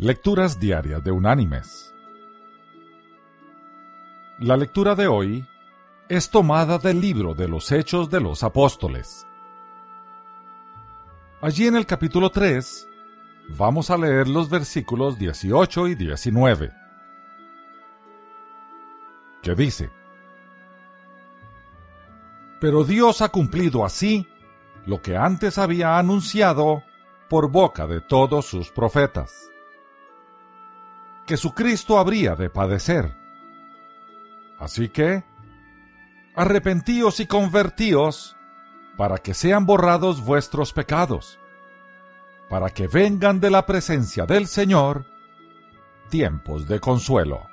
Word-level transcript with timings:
Lecturas 0.00 0.60
Diarias 0.60 1.02
de 1.02 1.10
Unánimes. 1.10 1.92
La 4.38 4.56
lectura 4.56 4.94
de 4.94 5.08
hoy 5.08 5.44
es 6.08 6.30
tomada 6.30 6.78
del 6.78 7.00
libro 7.00 7.34
de 7.34 7.48
los 7.48 7.72
Hechos 7.72 8.08
de 8.08 8.20
los 8.20 8.44
Apóstoles. 8.44 9.26
Allí 11.40 11.66
en 11.66 11.74
el 11.74 11.84
capítulo 11.84 12.30
3 12.30 12.88
vamos 13.58 13.90
a 13.90 13.96
leer 13.96 14.28
los 14.28 14.48
versículos 14.48 15.18
18 15.18 15.88
y 15.88 15.94
19, 15.96 16.72
que 19.42 19.54
dice, 19.56 19.90
Pero 22.60 22.84
Dios 22.84 23.20
ha 23.20 23.30
cumplido 23.30 23.84
así 23.84 24.28
lo 24.86 25.02
que 25.02 25.16
antes 25.16 25.58
había 25.58 25.98
anunciado 25.98 26.84
por 27.28 27.50
boca 27.50 27.88
de 27.88 28.00
todos 28.00 28.46
sus 28.46 28.70
profetas 28.70 29.50
que 31.28 31.36
su 31.36 31.52
Cristo 31.52 31.98
habría 31.98 32.34
de 32.36 32.48
padecer. 32.48 33.14
Así 34.58 34.88
que, 34.88 35.22
arrepentíos 36.34 37.20
y 37.20 37.26
convertíos 37.26 38.34
para 38.96 39.18
que 39.18 39.34
sean 39.34 39.66
borrados 39.66 40.24
vuestros 40.24 40.72
pecados, 40.72 41.38
para 42.48 42.70
que 42.70 42.88
vengan 42.88 43.40
de 43.40 43.50
la 43.50 43.66
presencia 43.66 44.24
del 44.24 44.46
Señor 44.46 45.04
tiempos 46.08 46.66
de 46.66 46.80
consuelo. 46.80 47.46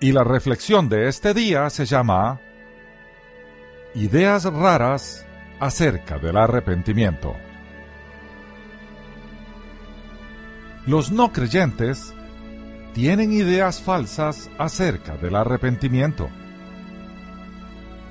Y 0.00 0.10
la 0.10 0.24
reflexión 0.24 0.88
de 0.88 1.06
este 1.06 1.32
día 1.32 1.70
se 1.70 1.86
llama 1.86 2.40
Ideas 3.94 4.44
raras 4.52 5.24
acerca 5.60 6.18
del 6.18 6.36
arrepentimiento. 6.36 7.36
Los 10.88 11.12
no 11.12 11.34
creyentes 11.34 12.14
tienen 12.94 13.30
ideas 13.30 13.78
falsas 13.78 14.48
acerca 14.56 15.18
del 15.18 15.36
arrepentimiento. 15.36 16.30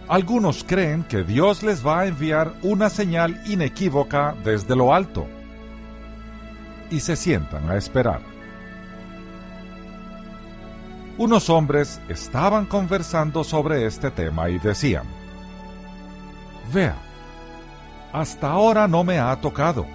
Algunos 0.08 0.64
creen 0.64 1.04
que 1.04 1.24
Dios 1.24 1.64
les 1.64 1.84
va 1.84 2.02
a 2.02 2.06
enviar 2.06 2.54
una 2.62 2.92
señal 2.92 3.42
inequívoca 3.48 4.36
desde 4.44 4.76
lo 4.76 4.94
alto 4.94 5.26
y 6.92 7.00
se 7.00 7.16
sientan 7.16 7.68
a 7.68 7.78
esperar. 7.78 8.22
Unos 11.18 11.50
hombres 11.50 12.00
estaban 12.10 12.68
conversando 12.68 13.44
sobre 13.44 13.88
este 13.88 14.12
tema 14.12 14.52
y 14.52 14.60
decían, 14.60 15.06
Vea, 16.72 16.96
hasta 18.14 18.52
ahora 18.52 18.88
no 18.88 19.04
me 19.04 19.18
ha 19.18 19.36
tocado, 19.42 19.88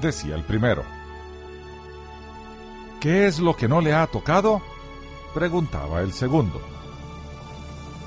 decía 0.00 0.34
el 0.34 0.42
primero. 0.42 0.82
¿Qué 3.02 3.26
es 3.26 3.40
lo 3.40 3.56
que 3.56 3.66
no 3.66 3.80
le 3.80 3.92
ha 3.92 4.06
tocado? 4.06 4.62
preguntaba 5.34 6.02
el 6.02 6.12
segundo. 6.12 6.62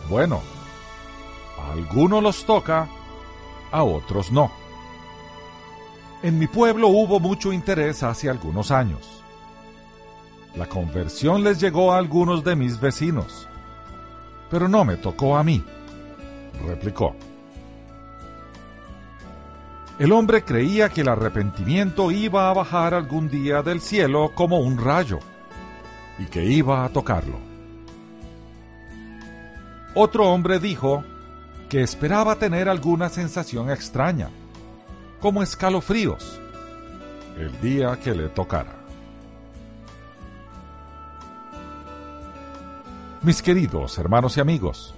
Bueno, 0.09 0.39
a 1.59 1.73
algunos 1.73 2.23
los 2.23 2.45
toca, 2.45 2.87
a 3.73 3.83
otros 3.83 4.31
no. 4.31 4.49
En 6.23 6.39
mi 6.39 6.47
pueblo 6.47 6.87
hubo 6.87 7.19
mucho 7.19 7.51
interés 7.51 8.03
hace 8.03 8.29
algunos 8.29 8.71
años. 8.71 9.21
La 10.55 10.69
conversión 10.69 11.43
les 11.43 11.59
llegó 11.59 11.91
a 11.91 11.97
algunos 11.97 12.45
de 12.45 12.55
mis 12.55 12.79
vecinos, 12.79 13.49
pero 14.49 14.69
no 14.69 14.85
me 14.85 14.95
tocó 14.95 15.35
a 15.35 15.43
mí, 15.43 15.61
replicó. 16.65 17.17
El 19.97 20.11
hombre 20.11 20.43
creía 20.43 20.89
que 20.89 21.01
el 21.01 21.07
arrepentimiento 21.07 22.11
iba 22.11 22.49
a 22.49 22.53
bajar 22.53 22.93
algún 22.93 23.29
día 23.29 23.61
del 23.61 23.79
cielo 23.79 24.31
como 24.35 24.59
un 24.59 24.77
rayo 24.77 25.19
y 26.19 26.25
que 26.25 26.43
iba 26.43 26.83
a 26.83 26.89
tocarlo. 26.89 27.39
Otro 29.93 30.29
hombre 30.29 30.59
dijo 30.59 31.05
que 31.69 31.81
esperaba 31.81 32.35
tener 32.35 32.67
alguna 32.67 33.07
sensación 33.07 33.69
extraña, 33.71 34.29
como 35.21 35.41
escalofríos, 35.41 36.41
el 37.37 37.61
día 37.61 37.97
que 37.97 38.13
le 38.13 38.27
tocara. 38.27 38.75
Mis 43.21 43.41
queridos 43.41 43.97
hermanos 43.97 44.35
y 44.35 44.41
amigos, 44.41 44.93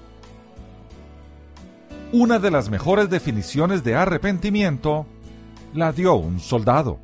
una 2.11 2.39
de 2.39 2.51
las 2.51 2.69
mejores 2.69 3.09
definiciones 3.09 3.83
de 3.83 3.95
arrepentimiento 3.95 5.05
la 5.73 5.91
dio 5.91 6.15
un 6.15 6.39
soldado. 6.39 6.99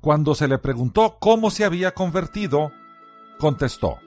Cuando 0.00 0.34
se 0.34 0.48
le 0.48 0.58
preguntó 0.58 1.18
cómo 1.18 1.50
se 1.50 1.64
había 1.64 1.92
convertido, 1.92 2.72
contestó, 3.38 3.98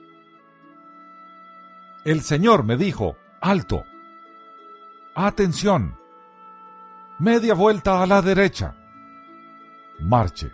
El 2.04 2.22
Señor 2.22 2.64
me 2.64 2.76
dijo, 2.76 3.16
alto, 3.40 3.84
atención, 5.14 5.96
media 7.18 7.54
vuelta 7.54 8.02
a 8.02 8.06
la 8.06 8.22
derecha, 8.22 8.74
marche. 10.00 10.50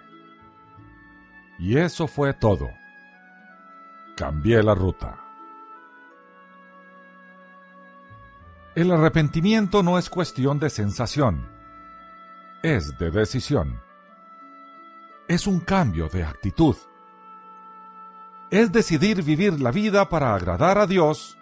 Y 1.58 1.78
eso 1.78 2.06
fue 2.06 2.34
todo. 2.34 2.68
Cambié 4.16 4.62
la 4.62 4.74
ruta. 4.74 5.25
El 8.76 8.92
arrepentimiento 8.92 9.82
no 9.82 9.96
es 9.96 10.10
cuestión 10.10 10.58
de 10.58 10.68
sensación, 10.68 11.48
es 12.62 12.98
de 12.98 13.10
decisión. 13.10 13.80
Es 15.28 15.46
un 15.46 15.60
cambio 15.60 16.10
de 16.10 16.22
actitud. 16.22 16.76
Es 18.50 18.70
decidir 18.72 19.22
vivir 19.22 19.58
la 19.62 19.70
vida 19.70 20.10
para 20.10 20.34
agradar 20.34 20.76
a 20.76 20.86
Dios 20.86 21.38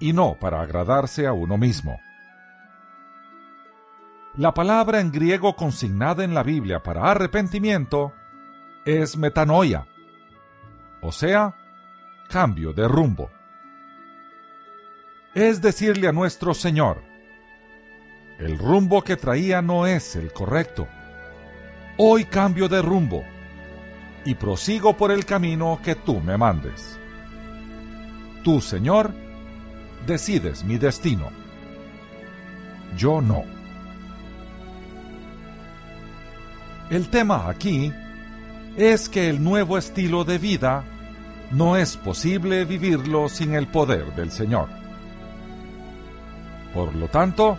y 0.00 0.12
no 0.12 0.36
para 0.40 0.60
agradarse 0.60 1.28
a 1.28 1.32
uno 1.32 1.56
mismo. 1.56 2.00
La 4.34 4.52
palabra 4.52 4.98
en 4.98 5.12
griego 5.12 5.54
consignada 5.54 6.24
en 6.24 6.34
la 6.34 6.42
Biblia 6.42 6.82
para 6.82 7.12
arrepentimiento 7.12 8.12
es 8.84 9.16
metanoia, 9.16 9.86
o 11.00 11.12
sea, 11.12 11.54
cambio 12.28 12.72
de 12.72 12.88
rumbo 12.88 13.30
es 15.36 15.60
decirle 15.60 16.08
a 16.08 16.12
nuestro 16.12 16.54
Señor, 16.54 17.02
el 18.38 18.56
rumbo 18.56 19.02
que 19.02 19.18
traía 19.18 19.60
no 19.60 19.86
es 19.86 20.16
el 20.16 20.32
correcto. 20.32 20.88
Hoy 21.98 22.24
cambio 22.24 22.70
de 22.70 22.80
rumbo 22.80 23.22
y 24.24 24.34
prosigo 24.34 24.96
por 24.96 25.12
el 25.12 25.26
camino 25.26 25.78
que 25.84 25.94
tú 25.94 26.20
me 26.20 26.38
mandes. 26.38 26.98
Tú, 28.44 28.62
Señor, 28.62 29.12
decides 30.06 30.64
mi 30.64 30.78
destino. 30.78 31.28
Yo 32.96 33.20
no. 33.20 33.44
El 36.88 37.10
tema 37.10 37.50
aquí 37.50 37.92
es 38.78 39.10
que 39.10 39.28
el 39.28 39.44
nuevo 39.44 39.76
estilo 39.76 40.24
de 40.24 40.38
vida 40.38 40.82
no 41.50 41.76
es 41.76 41.98
posible 41.98 42.64
vivirlo 42.64 43.28
sin 43.28 43.54
el 43.54 43.66
poder 43.66 44.14
del 44.14 44.30
Señor. 44.30 44.85
Por 46.76 46.94
lo 46.94 47.08
tanto, 47.08 47.56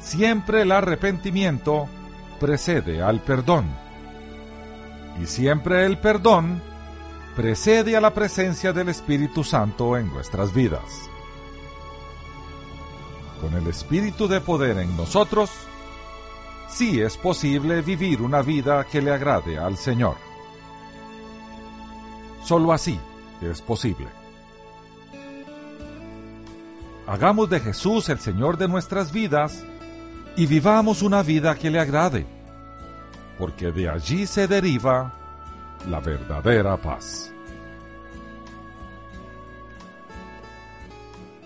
siempre 0.00 0.62
el 0.62 0.72
arrepentimiento 0.72 1.86
precede 2.40 3.00
al 3.00 3.20
perdón. 3.20 3.66
Y 5.22 5.26
siempre 5.26 5.86
el 5.86 5.98
perdón 5.98 6.60
precede 7.36 7.96
a 7.96 8.00
la 8.00 8.12
presencia 8.12 8.72
del 8.72 8.88
Espíritu 8.88 9.44
Santo 9.44 9.96
en 9.96 10.12
nuestras 10.12 10.52
vidas. 10.52 11.08
Con 13.40 13.54
el 13.54 13.68
Espíritu 13.68 14.26
de 14.26 14.40
poder 14.40 14.78
en 14.78 14.96
nosotros, 14.96 15.52
sí 16.68 17.00
es 17.00 17.16
posible 17.16 17.80
vivir 17.80 18.22
una 18.22 18.42
vida 18.42 18.82
que 18.90 19.00
le 19.00 19.12
agrade 19.12 19.56
al 19.56 19.76
Señor. 19.76 20.16
Solo 22.42 22.72
así 22.72 22.98
es 23.40 23.62
posible. 23.62 24.23
Hagamos 27.06 27.50
de 27.50 27.60
Jesús 27.60 28.08
el 28.08 28.18
Señor 28.18 28.56
de 28.56 28.66
nuestras 28.66 29.12
vidas 29.12 29.64
y 30.36 30.46
vivamos 30.46 31.02
una 31.02 31.22
vida 31.22 31.54
que 31.54 31.70
le 31.70 31.78
agrade, 31.78 32.26
porque 33.38 33.70
de 33.72 33.88
allí 33.88 34.26
se 34.26 34.48
deriva 34.48 35.12
la 35.88 36.00
verdadera 36.00 36.76
paz. 36.76 37.30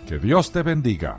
Que 0.06 0.18
Dios 0.18 0.52
te 0.52 0.62
bendiga. 0.62 1.18